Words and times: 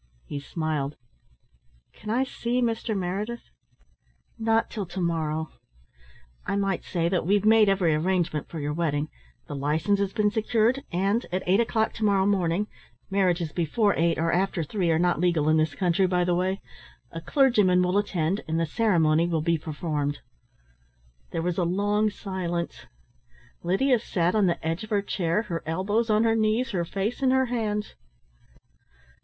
He 0.25 0.39
smiled. 0.39 0.95
"Can 1.93 2.09
I 2.09 2.23
see 2.23 2.59
Mr. 2.59 2.97
Meredith?" 2.97 3.51
"Not 4.39 4.71
till 4.71 4.87
to 4.87 4.99
morrow. 4.99 5.49
I 6.43 6.55
might 6.55 6.83
say 6.83 7.07
that 7.07 7.23
we've 7.23 7.45
made 7.45 7.69
every 7.69 7.93
arrangement 7.93 8.47
for 8.49 8.59
your 8.59 8.73
wedding, 8.73 9.09
the 9.47 9.55
licence 9.55 9.99
has 9.99 10.11
been 10.11 10.31
secured 10.31 10.83
and 10.91 11.27
at 11.31 11.43
eight 11.45 11.59
o'clock 11.59 11.93
to 11.93 12.03
morrow 12.03 12.25
morning 12.25 12.65
marriages 13.11 13.51
before 13.51 13.93
eight 13.95 14.17
or 14.17 14.31
after 14.31 14.63
three 14.63 14.89
are 14.89 14.97
not 14.97 15.19
legal 15.19 15.47
in 15.47 15.57
this 15.57 15.75
country, 15.75 16.07
by 16.07 16.23
the 16.23 16.33
way 16.33 16.61
a 17.11 17.21
clergyman 17.21 17.83
will 17.83 17.99
attend 17.99 18.41
and 18.47 18.59
the 18.59 18.65
ceremony 18.65 19.27
will 19.27 19.43
be 19.43 19.55
performed." 19.55 20.21
There 21.29 21.43
was 21.43 21.59
a 21.59 21.63
long 21.63 22.09
silence. 22.09 22.87
Lydia 23.61 23.99
sat 23.99 24.33
on 24.33 24.47
the 24.47 24.67
edge 24.67 24.83
of 24.83 24.89
her 24.89 25.03
chair, 25.03 25.43
her 25.43 25.61
elbows 25.67 26.09
on 26.09 26.23
her 26.23 26.35
knees, 26.35 26.71
her 26.71 26.85
face 26.85 27.21
in 27.21 27.29
her 27.29 27.45
hands. 27.53 27.93